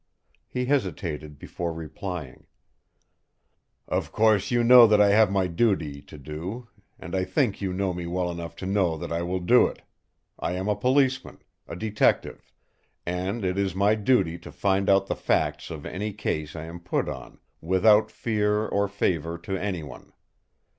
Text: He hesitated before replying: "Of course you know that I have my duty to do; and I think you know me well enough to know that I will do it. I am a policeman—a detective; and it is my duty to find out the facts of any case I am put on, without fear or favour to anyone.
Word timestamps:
He 0.49 0.65
hesitated 0.65 1.37
before 1.37 1.71
replying: 1.73 2.47
"Of 3.87 4.11
course 4.11 4.49
you 4.49 4.63
know 4.63 4.87
that 4.87 4.99
I 4.99 5.09
have 5.09 5.29
my 5.31 5.45
duty 5.45 6.01
to 6.01 6.17
do; 6.17 6.69
and 6.97 7.13
I 7.15 7.23
think 7.23 7.61
you 7.61 7.71
know 7.71 7.93
me 7.93 8.07
well 8.07 8.31
enough 8.31 8.55
to 8.55 8.65
know 8.65 8.97
that 8.97 9.11
I 9.11 9.21
will 9.21 9.41
do 9.41 9.67
it. 9.67 9.83
I 10.39 10.53
am 10.53 10.67
a 10.67 10.75
policeman—a 10.75 11.75
detective; 11.75 12.51
and 13.05 13.45
it 13.45 13.59
is 13.59 13.75
my 13.75 13.93
duty 13.93 14.39
to 14.39 14.51
find 14.51 14.89
out 14.89 15.05
the 15.05 15.15
facts 15.15 15.69
of 15.69 15.85
any 15.85 16.13
case 16.13 16.55
I 16.55 16.63
am 16.65 16.79
put 16.79 17.07
on, 17.07 17.37
without 17.61 18.09
fear 18.09 18.65
or 18.67 18.87
favour 18.87 19.37
to 19.37 19.55
anyone. 19.55 20.13